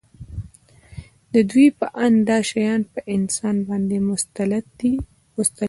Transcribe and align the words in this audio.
د 1.33 1.35
دوی 1.49 1.67
په 1.79 1.85
اند 2.05 2.17
دا 2.29 2.37
شیان 2.49 2.81
په 2.93 2.99
انسان 3.15 3.55
باندې 3.67 3.97
مسلط 4.09 4.67
وو 5.35 5.43